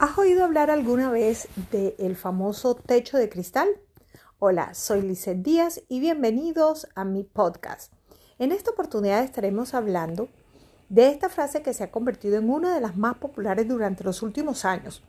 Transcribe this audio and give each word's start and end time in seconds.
¿Has 0.00 0.16
oído 0.16 0.44
hablar 0.44 0.70
alguna 0.70 1.10
vez 1.10 1.46
del 1.70 2.16
famoso 2.16 2.74
techo 2.74 3.18
de 3.18 3.28
cristal? 3.28 3.68
Hola, 4.38 4.72
soy 4.72 5.02
Lizeth 5.02 5.42
Díaz 5.42 5.82
y 5.90 6.00
bienvenidos 6.00 6.88
a 6.94 7.04
mi 7.04 7.22
podcast. 7.22 7.92
En 8.38 8.50
esta 8.50 8.70
oportunidad 8.70 9.22
estaremos 9.22 9.74
hablando 9.74 10.30
de 10.88 11.08
esta 11.08 11.28
frase 11.28 11.60
que 11.60 11.74
se 11.74 11.84
ha 11.84 11.90
convertido 11.90 12.38
en 12.38 12.48
una 12.48 12.74
de 12.74 12.80
las 12.80 12.96
más 12.96 13.18
populares 13.18 13.68
durante 13.68 14.02
los 14.02 14.22
últimos 14.22 14.64
años 14.64 15.04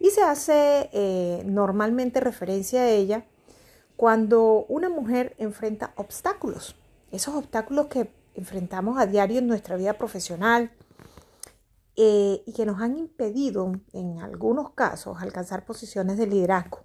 y 0.00 0.10
se 0.10 0.22
hace 0.22 0.90
eh, 0.92 1.44
normalmente 1.46 2.18
referencia 2.18 2.80
a 2.82 2.90
ella 2.90 3.24
cuando 3.94 4.66
una 4.68 4.88
mujer 4.88 5.36
enfrenta 5.38 5.92
obstáculos, 5.94 6.74
esos 7.12 7.36
obstáculos 7.36 7.86
que 7.86 8.10
enfrentamos 8.34 8.98
a 8.98 9.06
diario 9.06 9.38
en 9.38 9.46
nuestra 9.46 9.76
vida 9.76 9.92
profesional, 9.92 10.72
eh, 11.96 12.42
y 12.46 12.52
que 12.52 12.66
nos 12.66 12.80
han 12.80 12.96
impedido 12.96 13.72
en 13.92 14.18
algunos 14.20 14.70
casos 14.70 15.20
alcanzar 15.20 15.64
posiciones 15.64 16.16
de 16.16 16.26
liderazgo. 16.26 16.80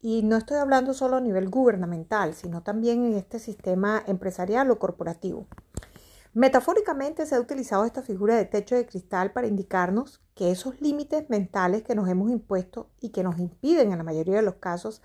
Y 0.00 0.22
no 0.22 0.36
estoy 0.36 0.58
hablando 0.58 0.94
solo 0.94 1.16
a 1.16 1.20
nivel 1.20 1.48
gubernamental, 1.48 2.34
sino 2.34 2.62
también 2.62 3.04
en 3.04 3.14
este 3.14 3.38
sistema 3.38 4.02
empresarial 4.06 4.70
o 4.70 4.78
corporativo. 4.78 5.46
Metafóricamente 6.34 7.26
se 7.26 7.34
ha 7.34 7.40
utilizado 7.40 7.84
esta 7.84 8.02
figura 8.02 8.36
de 8.36 8.44
techo 8.44 8.76
de 8.76 8.86
cristal 8.86 9.32
para 9.32 9.46
indicarnos 9.46 10.20
que 10.34 10.50
esos 10.50 10.80
límites 10.80 11.28
mentales 11.30 11.82
que 11.82 11.94
nos 11.94 12.08
hemos 12.08 12.30
impuesto 12.30 12.90
y 13.00 13.08
que 13.08 13.24
nos 13.24 13.38
impiden 13.38 13.90
en 13.90 13.98
la 13.98 14.04
mayoría 14.04 14.36
de 14.36 14.42
los 14.42 14.56
casos 14.56 15.02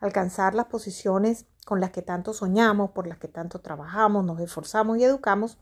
alcanzar 0.00 0.54
las 0.54 0.66
posiciones 0.66 1.46
con 1.64 1.80
las 1.80 1.90
que 1.90 2.02
tanto 2.02 2.32
soñamos, 2.32 2.90
por 2.90 3.06
las 3.06 3.18
que 3.18 3.26
tanto 3.26 3.60
trabajamos, 3.60 4.24
nos 4.24 4.38
esforzamos 4.38 4.98
y 4.98 5.04
educamos, 5.04 5.58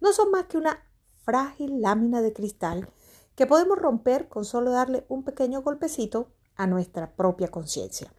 no 0.00 0.12
son 0.12 0.30
más 0.30 0.44
que 0.44 0.58
una 0.58 0.82
frágil 1.28 1.82
lámina 1.82 2.22
de 2.22 2.32
cristal 2.32 2.88
que 3.34 3.46
podemos 3.46 3.78
romper 3.78 4.30
con 4.30 4.46
solo 4.46 4.70
darle 4.70 5.04
un 5.10 5.24
pequeño 5.24 5.60
golpecito 5.60 6.32
a 6.56 6.66
nuestra 6.66 7.14
propia 7.16 7.48
conciencia. 7.48 8.10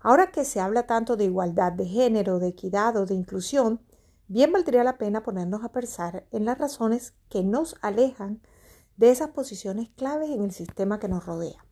Ahora 0.00 0.32
que 0.32 0.44
se 0.44 0.58
habla 0.58 0.88
tanto 0.88 1.16
de 1.16 1.26
igualdad 1.26 1.70
de 1.70 1.86
género, 1.86 2.40
de 2.40 2.48
equidad 2.48 2.96
o 2.96 3.06
de 3.06 3.14
inclusión, 3.14 3.80
bien 4.26 4.50
valdría 4.50 4.82
la 4.82 4.98
pena 4.98 5.22
ponernos 5.22 5.62
a 5.62 5.70
pensar 5.70 6.26
en 6.32 6.46
las 6.46 6.58
razones 6.58 7.14
que 7.28 7.44
nos 7.44 7.76
alejan 7.80 8.42
de 8.96 9.12
esas 9.12 9.28
posiciones 9.28 9.88
claves 9.90 10.30
en 10.30 10.42
el 10.42 10.50
sistema 10.50 10.98
que 10.98 11.06
nos 11.06 11.24
rodea. 11.24 11.64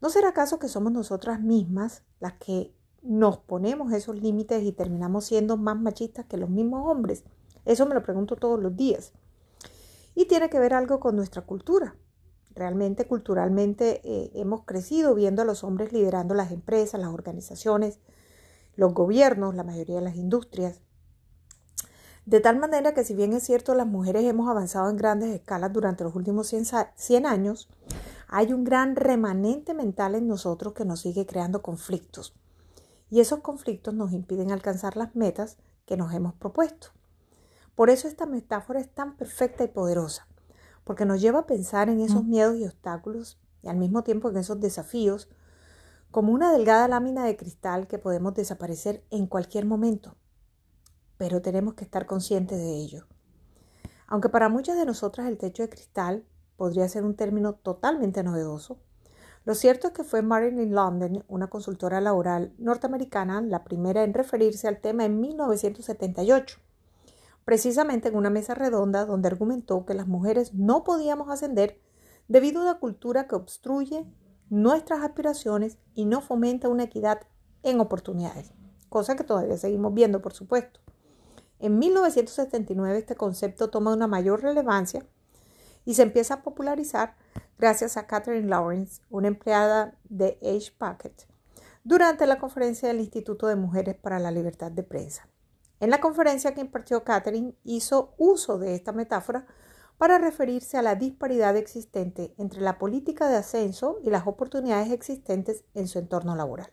¿No 0.00 0.08
será 0.08 0.30
acaso 0.30 0.58
que 0.58 0.68
somos 0.68 0.92
nosotras 0.92 1.42
mismas 1.42 2.04
las 2.20 2.32
que 2.38 2.74
nos 3.02 3.36
ponemos 3.36 3.92
esos 3.92 4.16
límites 4.16 4.62
y 4.62 4.72
terminamos 4.72 5.26
siendo 5.26 5.58
más 5.58 5.78
machistas 5.78 6.24
que 6.24 6.38
los 6.38 6.48
mismos 6.48 6.90
hombres? 6.90 7.22
Eso 7.66 7.84
me 7.84 7.94
lo 7.94 8.02
pregunto 8.02 8.36
todos 8.36 8.58
los 8.58 8.74
días 8.74 9.12
y 10.16 10.24
tiene 10.24 10.50
que 10.50 10.58
ver 10.58 10.74
algo 10.74 10.98
con 10.98 11.14
nuestra 11.14 11.42
cultura. 11.42 11.94
Realmente 12.52 13.06
culturalmente 13.06 14.00
eh, 14.02 14.32
hemos 14.34 14.64
crecido 14.64 15.14
viendo 15.14 15.42
a 15.42 15.44
los 15.44 15.62
hombres 15.62 15.92
liderando 15.92 16.34
las 16.34 16.50
empresas, 16.50 16.98
las 16.98 17.10
organizaciones, 17.10 18.00
los 18.76 18.94
gobiernos, 18.94 19.54
la 19.54 19.62
mayoría 19.62 19.96
de 19.96 20.00
las 20.00 20.16
industrias. 20.16 20.80
De 22.24 22.40
tal 22.40 22.58
manera 22.58 22.94
que 22.94 23.04
si 23.04 23.14
bien 23.14 23.34
es 23.34 23.44
cierto 23.44 23.74
las 23.74 23.86
mujeres 23.86 24.24
hemos 24.24 24.48
avanzado 24.48 24.88
en 24.88 24.96
grandes 24.96 25.34
escalas 25.34 25.72
durante 25.72 26.02
los 26.02 26.16
últimos 26.16 26.48
100 26.48 27.26
años, 27.26 27.68
hay 28.26 28.54
un 28.54 28.64
gran 28.64 28.96
remanente 28.96 29.74
mental 29.74 30.14
en 30.14 30.26
nosotros 30.26 30.72
que 30.72 30.86
nos 30.86 31.00
sigue 31.00 31.26
creando 31.26 31.60
conflictos. 31.60 32.34
Y 33.10 33.20
esos 33.20 33.40
conflictos 33.40 33.94
nos 33.94 34.12
impiden 34.12 34.50
alcanzar 34.50 34.96
las 34.96 35.14
metas 35.14 35.58
que 35.84 35.98
nos 35.98 36.12
hemos 36.14 36.34
propuesto. 36.34 36.88
Por 37.76 37.90
eso 37.90 38.08
esta 38.08 38.24
metáfora 38.24 38.80
es 38.80 38.88
tan 38.88 39.18
perfecta 39.18 39.62
y 39.62 39.68
poderosa, 39.68 40.26
porque 40.82 41.04
nos 41.04 41.20
lleva 41.20 41.40
a 41.40 41.46
pensar 41.46 41.90
en 41.90 42.00
esos 42.00 42.24
miedos 42.24 42.56
y 42.56 42.64
obstáculos 42.64 43.38
y 43.62 43.68
al 43.68 43.76
mismo 43.76 44.02
tiempo 44.02 44.30
en 44.30 44.38
esos 44.38 44.58
desafíos 44.60 45.28
como 46.10 46.32
una 46.32 46.50
delgada 46.52 46.88
lámina 46.88 47.26
de 47.26 47.36
cristal 47.36 47.86
que 47.86 47.98
podemos 47.98 48.32
desaparecer 48.32 49.04
en 49.10 49.26
cualquier 49.26 49.66
momento. 49.66 50.16
Pero 51.18 51.42
tenemos 51.42 51.74
que 51.74 51.84
estar 51.84 52.06
conscientes 52.06 52.58
de 52.58 52.76
ello. 52.76 53.06
Aunque 54.06 54.30
para 54.30 54.48
muchas 54.48 54.78
de 54.78 54.86
nosotras 54.86 55.26
el 55.26 55.36
techo 55.36 55.62
de 55.62 55.68
cristal 55.68 56.24
podría 56.56 56.88
ser 56.88 57.04
un 57.04 57.14
término 57.14 57.56
totalmente 57.56 58.22
novedoso, 58.22 58.78
lo 59.44 59.54
cierto 59.54 59.88
es 59.88 59.92
que 59.92 60.02
fue 60.02 60.22
Marilyn 60.22 60.74
London, 60.74 61.24
una 61.28 61.48
consultora 61.48 62.00
laboral 62.00 62.54
norteamericana, 62.56 63.42
la 63.42 63.64
primera 63.64 64.02
en 64.02 64.14
referirse 64.14 64.66
al 64.66 64.80
tema 64.80 65.04
en 65.04 65.20
1978 65.20 66.58
precisamente 67.46 68.08
en 68.08 68.16
una 68.16 68.28
mesa 68.28 68.56
redonda 68.56 69.06
donde 69.06 69.28
argumentó 69.28 69.86
que 69.86 69.94
las 69.94 70.08
mujeres 70.08 70.52
no 70.52 70.82
podíamos 70.82 71.30
ascender 71.30 71.80
debido 72.26 72.58
a 72.58 72.62
una 72.64 72.80
cultura 72.80 73.28
que 73.28 73.36
obstruye 73.36 74.04
nuestras 74.50 75.04
aspiraciones 75.04 75.78
y 75.94 76.06
no 76.06 76.20
fomenta 76.20 76.68
una 76.68 76.82
equidad 76.82 77.20
en 77.62 77.78
oportunidades, 77.78 78.52
cosa 78.88 79.14
que 79.14 79.22
todavía 79.22 79.56
seguimos 79.56 79.94
viendo, 79.94 80.20
por 80.20 80.32
supuesto. 80.32 80.80
En 81.60 81.78
1979 81.78 82.98
este 82.98 83.14
concepto 83.14 83.70
toma 83.70 83.94
una 83.94 84.08
mayor 84.08 84.42
relevancia 84.42 85.06
y 85.84 85.94
se 85.94 86.02
empieza 86.02 86.34
a 86.34 86.42
popularizar 86.42 87.14
gracias 87.60 87.96
a 87.96 88.08
Catherine 88.08 88.48
Lawrence, 88.48 89.02
una 89.08 89.28
empleada 89.28 89.96
de 90.08 90.36
Age 90.42 90.72
Packet, 90.76 91.28
durante 91.84 92.26
la 92.26 92.40
conferencia 92.40 92.88
del 92.88 92.98
Instituto 92.98 93.46
de 93.46 93.54
Mujeres 93.54 93.94
para 93.94 94.18
la 94.18 94.32
Libertad 94.32 94.72
de 94.72 94.82
Prensa. 94.82 95.28
En 95.78 95.90
la 95.90 96.00
conferencia 96.00 96.54
que 96.54 96.62
impartió 96.62 97.04
Catherine 97.04 97.54
hizo 97.64 98.14
uso 98.16 98.58
de 98.58 98.74
esta 98.74 98.92
metáfora 98.92 99.46
para 99.98 100.18
referirse 100.18 100.76
a 100.76 100.82
la 100.82 100.94
disparidad 100.94 101.56
existente 101.56 102.34
entre 102.38 102.60
la 102.60 102.78
política 102.78 103.28
de 103.28 103.36
ascenso 103.36 103.98
y 104.02 104.10
las 104.10 104.26
oportunidades 104.26 104.90
existentes 104.90 105.64
en 105.74 105.88
su 105.88 105.98
entorno 105.98 106.34
laboral. 106.36 106.72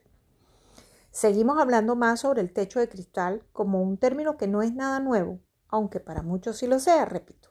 Seguimos 1.11 1.59
hablando 1.59 1.95
más 1.95 2.21
sobre 2.21 2.41
el 2.41 2.51
techo 2.51 2.79
de 2.79 2.89
cristal 2.89 3.43
como 3.51 3.81
un 3.81 3.97
término 3.97 4.35
que 4.35 4.47
no 4.47 4.61
es 4.61 4.73
nada 4.73 4.99
nuevo, 4.99 5.39
aunque 5.67 5.99
para 5.99 6.21
muchos 6.21 6.57
sí 6.57 6.67
lo 6.67 6.79
sea, 6.79 7.05
repito. 7.05 7.49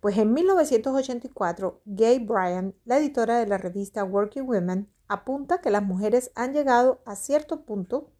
Pues 0.00 0.18
en 0.18 0.32
1984, 0.34 1.80
Gay 1.84 2.18
Bryan, 2.18 2.74
la 2.84 2.98
editora 2.98 3.38
de 3.38 3.46
la 3.46 3.56
revista 3.56 4.04
Working 4.04 4.48
Women, 4.48 4.92
apunta 5.08 5.60
que 5.60 5.70
las 5.70 5.82
mujeres 5.82 6.30
han 6.34 6.52
llegado 6.52 7.00
a 7.06 7.16
cierto 7.16 7.64
punto 7.64 8.12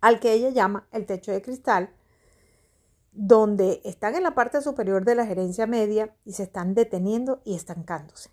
al 0.00 0.20
que 0.20 0.32
ella 0.32 0.50
llama 0.50 0.86
el 0.92 1.06
techo 1.06 1.32
de 1.32 1.42
cristal, 1.42 1.90
donde 3.12 3.80
están 3.84 4.14
en 4.14 4.22
la 4.22 4.34
parte 4.34 4.60
superior 4.60 5.04
de 5.04 5.14
la 5.14 5.26
gerencia 5.26 5.66
media 5.66 6.14
y 6.24 6.34
se 6.34 6.44
están 6.44 6.74
deteniendo 6.74 7.40
y 7.44 7.54
estancándose. 7.54 8.30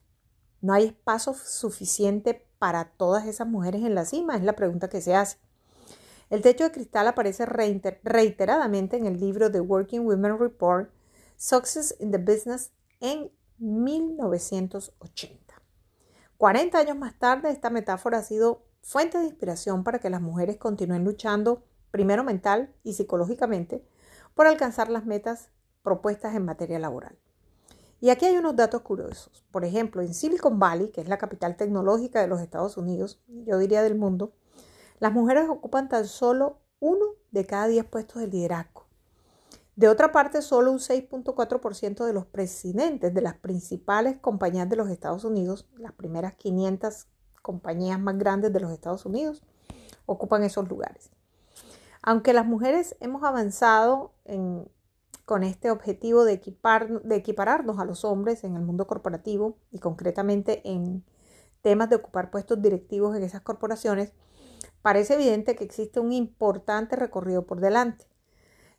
No 0.62 0.74
hay 0.74 0.86
espacio 0.86 1.34
suficiente 1.34 2.46
para 2.60 2.86
todas 2.86 3.28
esas 3.28 3.48
mujeres 3.48 3.84
en 3.84 3.96
la 3.96 4.06
cima, 4.06 4.36
es 4.36 4.44
la 4.44 4.56
pregunta 4.56 4.90
que 4.90 5.02
se 5.02 5.16
hace. 5.16 5.38
El 6.30 6.42
techo 6.42 6.64
de 6.64 6.72
cristal 6.72 7.08
aparece 7.08 7.46
reiteradamente 7.46 8.98
en 8.98 9.06
el 9.06 9.20
libro 9.20 9.52
The 9.52 9.60
Working 9.60 10.06
Women 10.06 10.40
Report, 10.40 10.90
Success 11.36 11.96
in 12.00 12.12
the 12.12 12.18
Business, 12.18 12.72
en 13.00 13.32
1980. 13.60 15.44
40 16.38 16.78
años 16.78 16.98
más 16.98 17.18
tarde, 17.20 17.52
esta 17.52 17.70
metáfora 17.70 18.20
ha 18.20 18.24
sido 18.24 18.64
fuente 18.84 19.18
de 19.18 19.26
inspiración 19.26 19.84
para 19.84 20.00
que 20.00 20.10
las 20.10 20.22
mujeres 20.22 20.58
continúen 20.58 21.04
luchando, 21.04 21.64
primero 21.90 22.24
mental 22.24 22.76
y 22.84 22.94
psicológicamente, 22.94 23.84
por 24.36 24.46
alcanzar 24.46 24.90
las 24.90 25.06
metas 25.06 25.50
propuestas 25.82 26.36
en 26.36 26.46
materia 26.46 26.80
laboral. 26.80 27.18
Y 28.02 28.10
aquí 28.10 28.26
hay 28.26 28.38
unos 28.38 28.58
datos 28.58 28.82
curiosos. 28.82 29.46
Por 29.50 29.64
ejemplo, 29.64 30.02
en 30.02 30.14
Silicon 30.14 30.60
Valley, 30.60 30.90
que 30.90 31.00
es 31.00 31.08
la 31.08 31.18
capital 31.18 31.56
tecnológica 31.56 32.22
de 32.22 32.28
los 32.28 32.42
Estados 32.42 32.76
Unidos, 32.76 33.22
yo 33.28 33.58
diría 33.58 33.82
del 33.82 33.96
mundo, 33.96 34.34
las 35.00 35.14
mujeres 35.14 35.48
ocupan 35.50 35.88
tan 35.88 36.06
solo 36.06 36.60
uno 36.80 37.06
de 37.32 37.46
cada 37.46 37.68
diez 37.68 37.86
puestos 37.86 38.22
de 38.22 38.28
liderazgo. 38.28 38.88
De 39.78 39.88
otra 39.88 40.12
parte, 40.12 40.42
solo 40.42 40.72
un 40.72 40.80
6.4% 40.80 42.06
de 42.06 42.14
los 42.14 42.26
presidentes 42.26 43.14
de 43.14 43.22
las 43.22 43.36
principales 43.36 44.18
compañías 44.20 44.70
de 44.70 44.76
los 44.76 44.90
Estados 44.90 45.24
Unidos, 45.24 45.68
las 45.78 45.94
primeras 45.94 46.36
500 46.36 47.08
compañías 47.44 48.00
más 48.00 48.18
grandes 48.18 48.52
de 48.52 48.60
los 48.60 48.72
Estados 48.72 49.06
Unidos 49.06 49.44
ocupan 50.08 50.44
esos 50.44 50.68
lugares. 50.68 51.12
Aunque 52.02 52.34
las 52.34 52.48
mujeres 52.48 52.98
hemos 53.00 53.24
avanzado 53.24 54.14
con 55.26 55.44
este 55.44 55.70
objetivo 55.70 56.26
de, 56.26 56.34
equipar, 56.34 57.02
de 57.04 57.16
equipararnos 57.16 57.80
a 57.80 57.86
los 57.86 58.04
hombres 58.04 58.44
en 58.44 58.56
el 58.56 58.64
mundo 58.64 58.88
corporativo 58.88 59.58
y 59.72 59.80
concretamente 59.80 60.62
en 60.66 61.04
temas 61.62 61.90
de 61.90 61.96
ocupar 61.96 62.32
puestos 62.32 62.62
directivos 62.62 63.16
en 63.16 63.24
esas 63.24 63.42
corporaciones, 63.42 64.12
parece 64.82 65.14
evidente 65.14 65.56
que 65.56 65.64
existe 65.64 66.00
un 66.00 66.12
importante 66.12 66.96
recorrido 66.96 67.46
por 67.46 67.62
delante. 67.62 68.06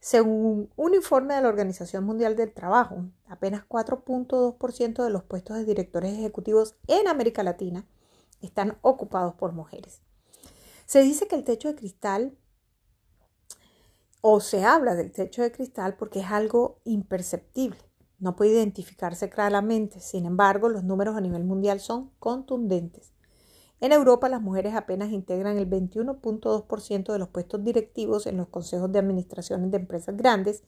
Según 0.01 0.69
un 0.77 0.93
informe 0.93 1.35
de 1.35 1.41
la 1.41 1.49
Organización 1.49 2.05
Mundial 2.05 2.37
del 2.37 2.53
Trabajo, 2.53 3.07
apenas 3.27 3.67
4.2% 3.67 5.03
de 5.03 5.09
los 5.09 5.23
puestos 5.23 5.57
de 5.57 5.65
directores 5.65 6.13
ejecutivos 6.13 6.77
en 6.89 7.09
América 7.09 7.43
Latina 7.43 7.87
están 8.41 8.79
ocupados 8.83 9.35
por 9.35 9.53
mujeres. 9.53 10.03
Se 10.87 11.03
dice 11.03 11.27
que 11.27 11.37
el 11.37 11.45
techo 11.45 11.69
de 11.69 11.77
cristal, 11.77 12.37
o 14.21 14.41
se 14.41 14.65
habla 14.65 14.95
del 14.95 15.13
techo 15.13 15.43
de 15.43 15.53
cristal 15.53 15.97
porque 15.97 16.21
es 16.21 16.27
algo 16.27 16.81
imperceptible, 16.85 17.79
no 18.19 18.37
puede 18.37 18.53
identificarse 18.53 19.29
claramente, 19.29 20.01
sin 20.01 20.25
embargo, 20.25 20.69
los 20.69 20.85
números 20.85 21.17
a 21.17 21.21
nivel 21.21 21.45
mundial 21.45 21.81
son 21.81 22.11
contundentes. 22.19 23.13
En 23.81 23.93
Europa, 23.93 24.29
las 24.29 24.41
mujeres 24.41 24.75
apenas 24.75 25.11
integran 25.11 25.59
el 25.59 25.69
21.2% 25.69 27.13
de 27.13 27.19
los 27.19 27.29
puestos 27.29 27.63
directivos 27.65 28.27
en 28.27 28.39
los 28.39 28.49
consejos 28.49 28.91
de 28.91 28.99
administración 28.99 29.71
de 29.71 29.77
empresas 29.77 30.17
grandes 30.17 30.63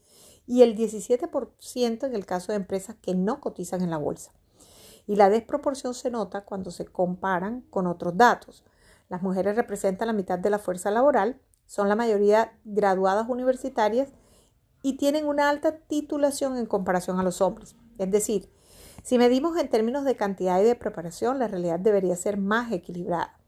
y 0.47 0.63
el 0.63 0.77
17% 0.77 2.07
en 2.07 2.15
el 2.15 2.27
caso 2.27 2.53
de 2.53 2.57
empresas 2.57 2.97
que 3.01 3.15
no 3.15 3.41
cotizan 3.41 3.81
en 3.81 3.91
la 3.91 3.97
bolsa. 3.97 4.33
Y 5.06 5.17
la 5.17 5.31
desproporción 5.31 5.94
se 5.94 6.11
nota 6.11 6.44
cuando 6.44 6.70
se 6.70 6.87
comparan 6.87 7.62
con 7.70 7.87
otros 7.87 8.17
datos. 8.17 8.64
Las 9.08 9.23
mujeres 9.23 9.56
representan 9.56 10.08
la 10.08 10.12
mitad 10.12 10.38
de 10.38 10.50
la 10.50 10.58
fuerza 10.58 10.91
laboral, 10.91 11.41
son 11.67 11.88
la 11.88 11.97
mayoría 11.97 12.58
graduadas 12.64 13.29
universitarias 13.29 14.11
y 14.82 14.97
tienen 14.97 15.26
una 15.26 15.49
alta 15.49 15.79
titulación 15.79 16.56
en 16.56 16.67
comparación 16.67 17.19
a 17.19 17.23
los 17.23 17.41
hombres. 17.41 17.76
Es 17.99 18.11
decir, 18.11 18.53
si 19.03 19.19
medimos 19.19 19.56
en 19.58 19.69
términos 19.69 20.05
de 20.05 20.17
cantidad 20.17 20.61
y 20.61 20.64
de 20.64 20.75
preparación, 20.75 21.38
la 21.38 21.49
realidad 21.49 21.79
debería 21.79 22.17
ser 22.17 22.37
más 22.37 22.73
equilibrada. 22.73 23.38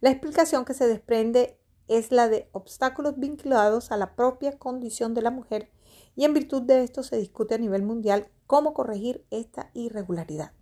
La 0.00 0.10
explicación 0.10 0.64
que 0.64 0.74
se 0.74 0.86
desprende 0.86 1.58
es 1.88 2.12
la 2.12 2.28
de 2.28 2.48
obstáculos 2.52 3.18
vinculados 3.18 3.92
a 3.92 3.96
la 3.96 4.14
propia 4.14 4.58
condición 4.58 5.14
de 5.14 5.22
la 5.22 5.30
mujer 5.30 5.70
y 6.16 6.24
en 6.24 6.34
virtud 6.34 6.62
de 6.62 6.82
esto 6.82 7.02
se 7.02 7.16
discute 7.16 7.54
a 7.54 7.58
nivel 7.58 7.82
mundial 7.82 8.28
cómo 8.46 8.74
corregir 8.74 9.26
esta 9.30 9.70
irregularidad. 9.74 10.52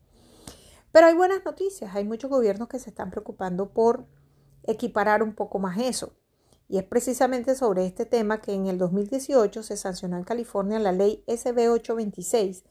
Pero 0.92 1.06
hay 1.06 1.14
buenas 1.14 1.42
noticias, 1.44 1.94
hay 1.94 2.04
muchos 2.04 2.30
gobiernos 2.30 2.68
que 2.68 2.78
se 2.78 2.90
están 2.90 3.10
preocupando 3.10 3.70
por 3.70 4.04
equiparar 4.64 5.22
un 5.22 5.34
poco 5.34 5.58
más 5.58 5.78
eso. 5.78 6.12
Y 6.68 6.78
es 6.78 6.84
precisamente 6.84 7.54
sobre 7.54 7.86
este 7.86 8.04
tema 8.04 8.42
que 8.42 8.52
en 8.52 8.66
el 8.66 8.76
2018 8.76 9.62
se 9.62 9.76
sancionó 9.78 10.18
en 10.18 10.24
California 10.24 10.78
la 10.78 10.92
ley 10.92 11.24
SB 11.26 11.70
826, 11.70 12.64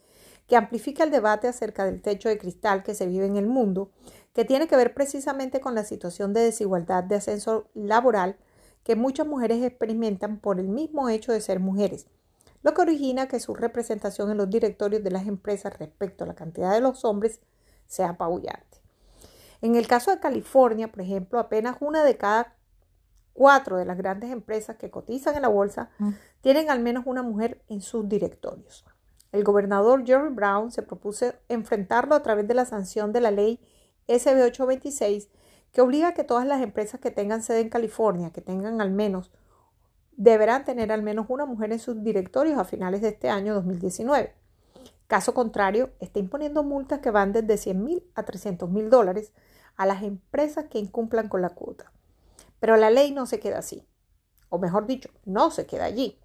que 0.48 0.56
amplifica 0.56 1.04
el 1.04 1.10
debate 1.12 1.48
acerca 1.48 1.86
del 1.86 2.02
techo 2.02 2.30
de 2.30 2.38
cristal 2.38 2.84
que 2.84 2.94
se 2.94 3.08
vive 3.08 3.26
en 3.26 3.38
el 3.38 3.48
mundo, 3.48 3.92
que 4.34 4.46
tiene 4.46 4.68
que 4.68 4.76
ver 4.76 4.94
precisamente 4.94 5.60
con 5.60 5.74
la 5.74 5.84
situación 5.84 6.34
de 6.34 6.42
desigualdad 6.42 7.04
de 7.04 7.16
ascenso 7.16 7.70
laboral 7.74 8.38
que 8.84 8.96
muchas 8.96 9.28
mujeres 9.28 9.64
experimentan 9.64 10.40
por 10.40 10.60
el 10.60 10.68
mismo 10.68 11.10
hecho 11.10 11.32
de 11.32 11.42
ser 11.42 11.60
mujeres, 11.60 12.08
lo 12.64 12.74
que 12.74 12.82
origina 12.82 13.28
que 13.28 13.40
su 13.40 13.56
representación 13.56 14.30
en 14.30 14.38
los 14.38 14.50
directorios 14.50 15.04
de 15.04 15.12
las 15.12 15.28
empresas 15.28 15.78
respecto 15.78 16.24
a 16.24 16.28
la 16.28 16.36
cantidad 16.36 16.72
de 16.72 16.82
los 16.82 17.04
hombres 17.06 17.40
sea 17.92 18.12
apabullante. 18.12 18.82
En 19.62 19.76
el 19.76 19.86
caso 19.86 20.12
de 20.12 20.20
California, 20.20 20.90
por 20.90 21.02
ejemplo, 21.02 21.40
apenas 21.40 21.76
una 21.82 22.04
de 22.04 22.18
cada 22.18 22.56
cuatro 23.34 23.78
de 23.78 23.86
las 23.86 23.98
grandes 23.98 24.32
empresas 24.32 24.78
que 24.78 24.90
cotizan 24.90 25.36
en 25.36 25.42
la 25.42 25.50
bolsa 25.50 25.90
mm. 26.00 26.10
tienen 26.40 26.70
al 26.70 26.80
menos 26.80 27.04
una 27.06 27.22
mujer 27.22 27.62
en 27.68 27.82
sus 27.82 28.08
directorios. 28.08 28.86
El 29.34 29.44
gobernador 29.44 30.06
Jerry 30.06 30.34
Brown 30.34 30.72
se 30.72 30.84
propuso 30.84 31.34
enfrentarlo 31.50 32.16
a 32.16 32.24
través 32.24 32.48
de 32.48 32.54
la 32.54 32.66
sanción 32.66 33.12
de 33.12 33.22
la 33.22 33.32
ley 33.32 33.60
SB 34.08 34.42
826 34.42 35.30
que 35.74 35.82
obliga 35.82 36.10
a 36.10 36.14
que 36.14 36.24
todas 36.24 36.46
las 36.46 36.62
empresas 36.62 37.00
que 37.00 37.12
tengan 37.12 37.44
sede 37.44 37.60
en 37.60 37.70
California, 37.70 38.32
que 38.32 38.42
tengan 38.42 38.82
al 38.82 38.92
menos, 38.92 39.32
deberán 40.16 40.64
tener 40.64 40.92
al 40.92 41.02
menos 41.02 41.26
una 41.30 41.46
mujer 41.46 41.74
en 41.74 41.80
sus 41.80 42.04
directorios 42.04 42.58
a 42.58 42.64
finales 42.64 43.02
de 43.02 43.10
este 43.10 43.30
año 43.30 43.54
2019. 43.54 44.41
Caso 45.12 45.34
contrario, 45.34 45.90
está 46.00 46.20
imponiendo 46.20 46.64
multas 46.64 47.00
que 47.00 47.12
van 47.12 47.34
desde 47.34 47.58
100 47.58 47.84
mil 47.84 48.04
a 48.16 48.24
300 48.24 48.70
mil 48.70 48.90
dólares 48.90 49.34
a 49.76 49.86
las 49.86 50.04
empresas 50.04 50.68
que 50.70 50.80
incumplan 50.80 51.28
con 51.28 51.42
la 51.42 51.50
cuota. 51.50 51.92
Pero 52.62 52.78
la 52.78 52.90
ley 52.90 53.12
no 53.12 53.26
se 53.26 53.38
queda 53.42 53.58
así, 53.58 53.86
o 54.48 54.58
mejor 54.58 54.88
dicho, 54.88 55.10
no 55.26 55.52
se 55.52 55.66
queda 55.66 55.84
allí. 55.84 56.18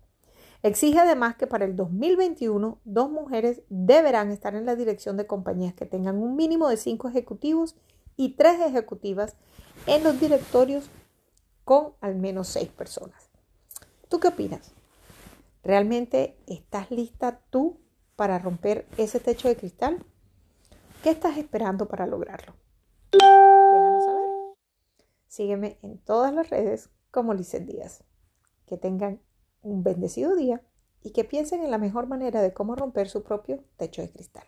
Exige 0.62 1.00
además 1.00 1.35
que 1.35 1.49
para 1.49 1.65
el 1.65 1.75
2021 1.75 2.79
dos 2.85 3.11
mujeres 3.11 3.62
deberán 3.71 4.31
estar 4.31 4.55
en 4.55 4.67
la 4.67 4.77
dirección 4.77 5.17
de 5.17 5.27
compañías 5.27 5.75
que 5.75 5.87
tengan 5.87 6.19
un 6.19 6.37
mínimo 6.37 6.69
de 6.69 6.77
cinco 6.77 7.09
ejecutivos 7.09 7.75
y 8.15 8.37
tres 8.37 8.61
ejecutivas 8.61 9.35
en 9.88 10.05
los 10.05 10.21
directorios 10.21 10.88
con 11.65 11.94
al 12.00 12.15
menos 12.15 12.47
seis 12.47 12.69
personas. 12.69 13.31
¿Tú 14.09 14.21
qué 14.21 14.29
opinas? 14.29 14.71
¿Realmente 15.65 16.38
estás 16.47 16.93
lista 16.93 17.41
tú 17.50 17.81
para 18.17 18.39
romper 18.39 18.87
ese 18.97 19.21
techo 19.21 19.49
de 19.49 19.57
cristal? 19.57 20.05
¿Qué 21.03 21.11
estás 21.11 21.37
esperando 21.39 21.87
para 21.87 22.07
lograrlo? 22.07 22.55
Sígueme 25.29 25.79
en 25.83 25.99
todas 25.99 26.33
las 26.33 26.51
redes 26.51 26.91
como 27.11 27.35
Lizeth 27.35 27.67
Díaz. 27.67 28.05
Que 28.67 28.77
tengan 28.77 29.21
un 29.63 29.85
bendecido 29.85 30.35
día 30.35 30.63
y 31.03 31.13
que 31.13 31.25
piensen 31.25 31.63
en 31.63 31.71
la 31.71 31.79
mejor 31.79 32.07
manera 32.07 32.43
de 32.43 32.53
cómo 32.53 32.75
romper 32.75 33.09
su 33.09 33.23
propio 33.23 33.63
techo 33.77 34.03
de 34.03 34.11
cristal. 34.11 34.47